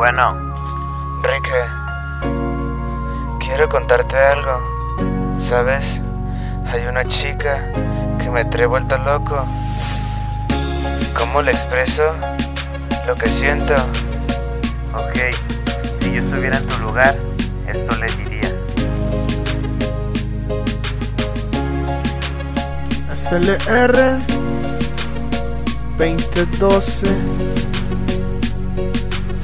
[0.00, 0.34] Bueno,
[1.18, 1.60] Enrique,
[3.40, 4.58] quiero contarte algo.
[5.50, 5.82] ¿Sabes?
[6.72, 7.70] Hay una chica
[8.16, 9.44] que me trae vuelto loco.
[11.18, 12.14] ¿Cómo le expreso
[13.06, 13.74] lo que siento?
[14.94, 15.34] ok.
[16.00, 17.14] Si yo estuviera en tu lugar,
[17.66, 18.48] esto le diría.
[23.12, 24.18] SLR
[25.98, 27.49] 2012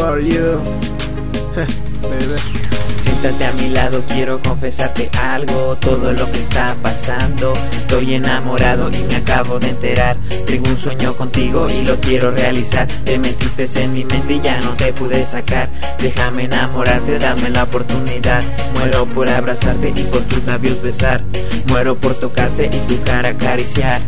[3.02, 7.52] Siéntate a mi lado, quiero confesarte algo, todo lo que está pasando.
[7.70, 10.16] Estoy enamorado y me acabo de enterar.
[10.46, 12.88] Tengo un sueño contigo y lo quiero realizar.
[13.04, 15.68] Te metiste en mi mente y ya no te pude sacar.
[16.00, 18.42] Déjame enamorarte, dame la oportunidad.
[18.76, 21.20] Muero por abrazarte y por tus labios besar.
[21.68, 24.00] Muero por tocarte y tu cara acariciar.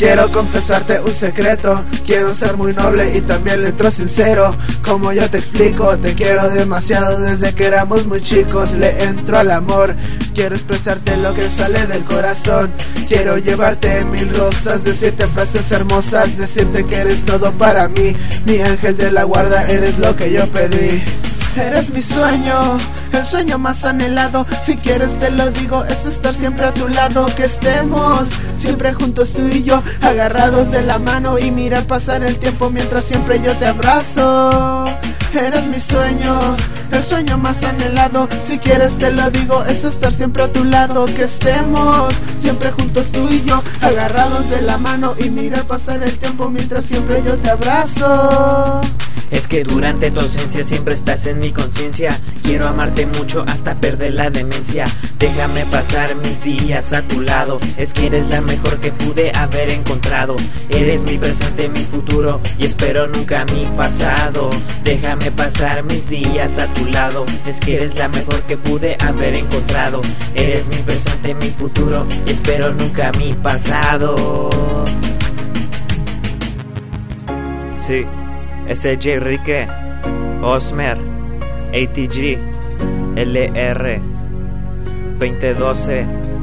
[0.00, 4.56] Quiero confesarte un secreto, quiero ser muy noble y también letro sincero.
[4.82, 8.72] Como yo te explico, te quiero demasiado desde que éramos muy chicos.
[8.72, 9.94] Le entro al amor,
[10.34, 12.72] quiero expresarte lo que sale del corazón.
[13.08, 18.16] Quiero llevarte mil rosas, decirte frases hermosas, decirte que eres todo para mí.
[18.46, 21.02] Mi ángel de la guarda, eres lo que yo pedí.
[21.56, 22.78] Eres mi sueño,
[23.18, 24.46] el sueño más anhelado.
[24.64, 27.26] Si quieres te lo digo, es estar siempre a tu lado.
[27.36, 32.38] Que estemos siempre juntos tú y yo, agarrados de la mano y mirar pasar el
[32.38, 34.84] tiempo mientras siempre yo te abrazo.
[35.32, 36.56] Eres mi sueño,
[36.90, 38.28] el sueño más anhelado.
[38.44, 41.04] Si quieres te lo digo, es estar siempre a tu lado.
[41.04, 46.18] Que estemos siempre juntos tú y yo, agarrados de la mano y mirar pasar el
[46.18, 48.80] tiempo mientras siempre yo te abrazo.
[49.30, 52.18] Es que durante tu ausencia siempre estás en mi conciencia.
[52.42, 54.84] Quiero amarte mucho hasta perder la demencia.
[55.18, 57.60] Déjame pasar mis días a tu lado.
[57.76, 60.36] Es que eres la mejor que pude haber encontrado.
[60.70, 64.50] Eres mi presente, mi futuro y espero nunca mi pasado.
[64.82, 67.24] Déjame pasar mis días a tu lado.
[67.46, 70.02] Es que eres la mejor que pude haber encontrado.
[70.34, 74.50] Eres mi presente, mi futuro y espero nunca mi pasado.
[77.86, 78.04] Sí.
[78.70, 79.66] SJ Rique,
[80.42, 80.96] Osmer,
[81.72, 82.38] ATG,
[83.16, 84.00] LR,
[85.18, 86.39] 2012.